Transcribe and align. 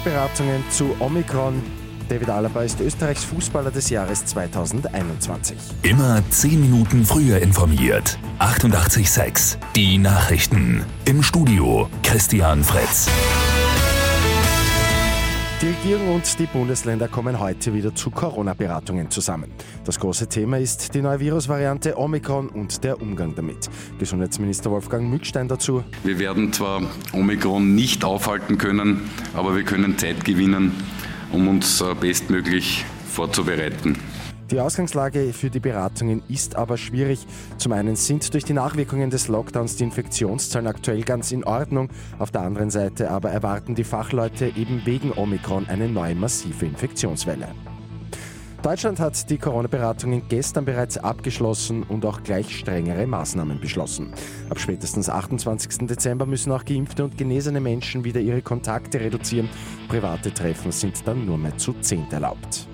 Beratungen 0.00 0.62
zu 0.70 0.96
Omikron. 1.00 1.62
David 2.08 2.30
Alaba 2.30 2.62
ist 2.62 2.80
Österreichs 2.80 3.24
Fußballer 3.24 3.70
des 3.70 3.90
Jahres 3.90 4.24
2021. 4.26 5.56
Immer 5.82 6.22
10 6.30 6.60
Minuten 6.60 7.04
früher 7.04 7.38
informiert. 7.38 8.18
88,6. 8.38 9.56
Die 9.74 9.98
Nachrichten. 9.98 10.84
Im 11.04 11.22
Studio 11.22 11.88
Christian 12.02 12.62
Fritz. 12.62 13.08
Die 15.62 15.68
Regierung 15.68 16.16
und 16.16 16.38
die 16.38 16.44
Bundesländer 16.44 17.08
kommen 17.08 17.40
heute 17.40 17.72
wieder 17.72 17.94
zu 17.94 18.10
Corona-Beratungen 18.10 19.10
zusammen. 19.10 19.50
Das 19.86 19.98
große 19.98 20.28
Thema 20.28 20.58
ist 20.58 20.94
die 20.94 21.00
neue 21.00 21.18
Virusvariante 21.18 21.98
Omikron 21.98 22.50
und 22.50 22.84
der 22.84 23.00
Umgang 23.00 23.34
damit. 23.34 23.70
Gesundheitsminister 23.98 24.70
Wolfgang 24.70 25.08
Mückstein 25.08 25.48
dazu. 25.48 25.82
Wir 26.04 26.18
werden 26.18 26.52
zwar 26.52 26.82
Omikron 27.14 27.74
nicht 27.74 28.04
aufhalten 28.04 28.58
können, 28.58 29.08
aber 29.32 29.56
wir 29.56 29.62
können 29.62 29.96
Zeit 29.96 30.26
gewinnen, 30.26 30.72
um 31.32 31.48
uns 31.48 31.80
äh, 31.80 31.94
bestmöglich 31.98 32.84
vorzubereiten. 33.08 33.96
Die 34.50 34.60
Ausgangslage 34.60 35.32
für 35.32 35.50
die 35.50 35.58
Beratungen 35.58 36.22
ist 36.28 36.54
aber 36.54 36.76
schwierig. 36.76 37.26
Zum 37.58 37.72
einen 37.72 37.96
sind 37.96 38.32
durch 38.32 38.44
die 38.44 38.52
Nachwirkungen 38.52 39.10
des 39.10 39.26
Lockdowns 39.26 39.74
die 39.74 39.82
Infektionszahlen 39.82 40.68
aktuell 40.68 41.02
ganz 41.02 41.32
in 41.32 41.42
Ordnung. 41.42 41.88
Auf 42.20 42.30
der 42.30 42.42
anderen 42.42 42.70
Seite 42.70 43.10
aber 43.10 43.30
erwarten 43.30 43.74
die 43.74 43.82
Fachleute 43.82 44.46
eben 44.46 44.82
wegen 44.84 45.10
Omikron 45.10 45.66
eine 45.66 45.88
neue 45.88 46.14
massive 46.14 46.64
Infektionswelle. 46.64 47.48
Deutschland 48.62 49.00
hat 49.00 49.28
die 49.30 49.38
Corona-Beratungen 49.38 50.22
gestern 50.28 50.64
bereits 50.64 50.96
abgeschlossen 50.96 51.82
und 51.82 52.04
auch 52.04 52.22
gleich 52.22 52.56
strengere 52.56 53.06
Maßnahmen 53.06 53.60
beschlossen. 53.60 54.12
Ab 54.48 54.60
spätestens 54.60 55.08
28. 55.08 55.88
Dezember 55.88 56.24
müssen 56.24 56.52
auch 56.52 56.64
geimpfte 56.64 57.02
und 57.02 57.18
genesene 57.18 57.60
Menschen 57.60 58.04
wieder 58.04 58.20
ihre 58.20 58.42
Kontakte 58.42 59.00
reduzieren. 59.00 59.48
Private 59.88 60.32
Treffen 60.32 60.70
sind 60.70 61.06
dann 61.06 61.26
nur 61.26 61.36
mehr 61.36 61.56
zu 61.58 61.74
zehnt 61.80 62.12
erlaubt. 62.12 62.68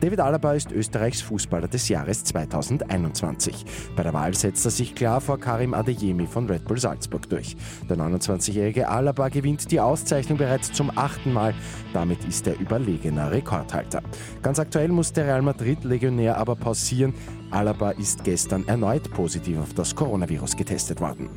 David 0.00 0.20
Alaba 0.20 0.52
ist 0.52 0.72
Österreichs 0.72 1.22
Fußballer 1.22 1.68
des 1.68 1.88
Jahres 1.88 2.24
2021. 2.24 3.64
Bei 3.96 4.02
der 4.02 4.12
Wahl 4.12 4.34
setzt 4.34 4.64
er 4.64 4.70
sich 4.70 4.94
klar 4.94 5.20
vor 5.20 5.38
Karim 5.38 5.74
Adeyemi 5.74 6.26
von 6.26 6.46
Red 6.46 6.64
Bull 6.64 6.78
Salzburg 6.78 7.28
durch. 7.28 7.56
Der 7.88 7.96
29-jährige 7.96 8.88
Alaba 8.88 9.28
gewinnt 9.28 9.70
die 9.70 9.80
Auszeichnung 9.80 10.38
bereits 10.38 10.72
zum 10.72 10.90
achten 10.96 11.32
Mal. 11.32 11.54
Damit 11.92 12.24
ist 12.24 12.46
er 12.46 12.58
überlegener 12.58 13.30
Rekordhalter. 13.30 14.02
Ganz 14.42 14.58
aktuell 14.58 14.88
muss 14.88 15.12
der 15.12 15.26
Real 15.26 15.42
Madrid-Legionär 15.42 16.36
aber 16.36 16.56
pausieren. 16.56 17.14
Alaba 17.50 17.92
ist 17.92 18.24
gestern 18.24 18.66
erneut 18.68 19.10
positiv 19.12 19.58
auf 19.58 19.74
das 19.74 19.94
Coronavirus 19.94 20.56
getestet 20.56 21.00
worden. 21.00 21.30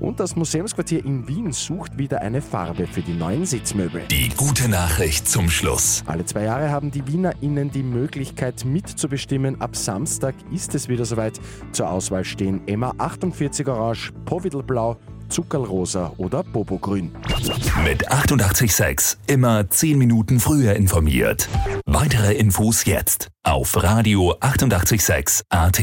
Und 0.00 0.20
das 0.20 0.36
Museumsquartier 0.36 1.04
in 1.04 1.26
Wien 1.28 1.52
sucht 1.52 1.98
wieder 1.98 2.20
eine 2.20 2.42
Farbe 2.42 2.86
für 2.86 3.02
die 3.02 3.14
neuen 3.14 3.46
Sitzmöbel. 3.46 4.02
Die 4.10 4.28
gute 4.30 4.68
Nachricht 4.68 5.28
zum 5.28 5.50
Schluss. 5.50 6.02
Alle 6.06 6.24
zwei 6.24 6.44
Jahre 6.44 6.70
haben 6.70 6.90
die 6.90 7.06
WienerInnen 7.06 7.70
die 7.70 7.82
Möglichkeit 7.82 8.64
mitzubestimmen. 8.64 9.60
Ab 9.60 9.76
Samstag 9.76 10.34
ist 10.52 10.74
es 10.74 10.88
wieder 10.88 11.04
soweit. 11.04 11.40
Zur 11.72 11.90
Auswahl 11.90 12.24
stehen 12.24 12.60
Emma 12.66 12.92
48 12.98 13.66
Orange, 13.68 14.12
Povidel 14.24 14.62
Zuckerlrosa 15.28 16.12
oder 16.18 16.42
Bobogrün. 16.44 17.12
Mit 17.84 18.10
886 18.10 19.18
immer 19.26 19.68
10 19.68 19.98
Minuten 19.98 20.40
früher 20.40 20.74
informiert. 20.74 21.48
Weitere 21.84 22.34
Infos 22.34 22.84
jetzt 22.84 23.28
auf 23.42 23.82
Radio 23.82 24.34
886 24.40 25.42
AT. 25.48 25.82